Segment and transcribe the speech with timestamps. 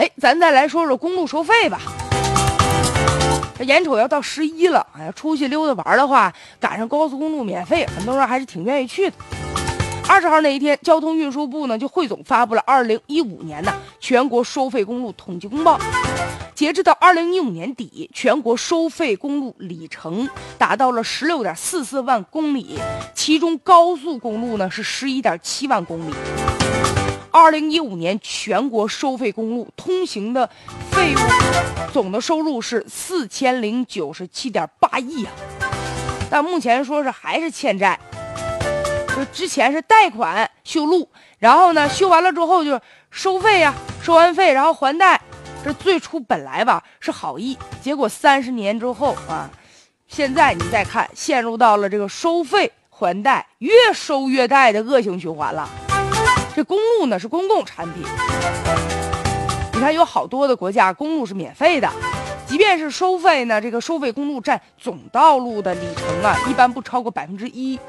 [0.00, 1.78] 哎，咱再来说说公路收费吧。
[3.58, 9.16] 这眼瞅要到十一了，哎呀，出去溜达玩的话，赶上高速公路免费，很多人还是挺愿意去的。
[10.08, 15.78] 二十号那一天，交通运输部呢就汇总发布了二零一五年的全国收费公路统计公报。
[16.54, 20.26] 截至到二零一五年底，全国收费公路里程
[20.56, 22.78] 达到了十六点四四万公里，
[23.14, 26.14] 其中高速公路呢是十一点七万公里。
[27.32, 30.48] 二零一五年全国收费公路通行的
[30.90, 31.22] 费用
[31.92, 35.32] 总的收入是四千零九十七点八亿啊，
[36.28, 37.98] 但目前说是还是欠债。
[39.16, 42.80] 就之前是贷款修路，然后呢修完了之后就
[43.10, 45.20] 收费呀，收完费然后还贷。
[45.62, 49.50] 这最初本来吧是好意，结果三十年之后啊，
[50.08, 55.68] 现在你再看，陷入到了这个收费还贷、越收越贷的恶性循环了。
[56.60, 58.04] 这公路呢是公共产品，
[59.72, 61.90] 你看有好多的国家公路是免费的，
[62.46, 67.80] 即便是收费呢，这个收费公路占总道路的里程啊，一般不超过百分之一。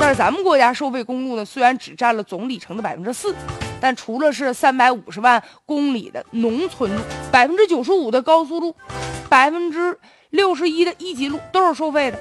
[0.00, 3.34] 但是咱们国家收费公路呢，虽然只占了总里程的百分之四，
[3.78, 8.74] 但除了是三百五十万公里的农村路，百分之九十五的高速路，
[9.28, 9.98] 百分之
[10.30, 12.18] 六十一的一级路都是收费的。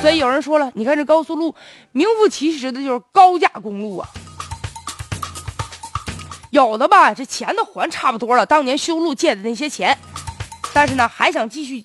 [0.00, 1.52] 所以有人说了，你看这高速路，
[1.90, 4.08] 名副其实的就是高价公路啊。
[6.52, 9.96] 有的吧，这钱都还差不多了，当年修路借的那些钱，
[10.74, 11.82] 但是呢，还想继续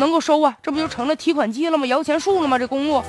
[0.00, 1.86] 能够收啊，这不就成了提款机了吗？
[1.86, 2.58] 摇钱树了吗？
[2.58, 3.00] 这公路。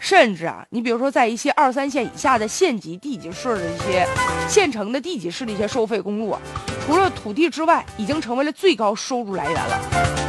[0.00, 4.08] 甚至啊，你比如说，在一些二三线以下的县级、地级市的一些
[4.48, 6.40] 县城的地级市的一些收费公路啊，
[6.86, 10.21] 除了土地之外，已经成为了最高收入来源了。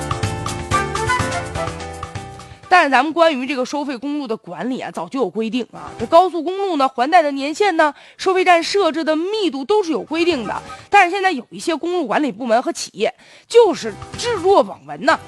[2.73, 5.91] 但是咱们关于这个收费公路的管理啊，早就有规定啊。
[5.99, 10.59] 这高速公路呢，还贷的年限呢，收费站设置的密度都是有规定的。
[10.89, 13.13] 但是现在有一些公路管理部门和企业
[13.47, 15.19] 就是置若罔闻呢。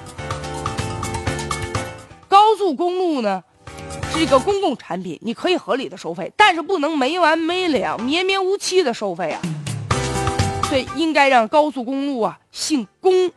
[2.26, 3.44] 高速公路呢？
[4.12, 9.40] 是一个公共产品，你可以合理的收费，但是不能没完没了、绵绵无期的收费啊！
[10.68, 13.30] 所以应该让高速公路啊姓公。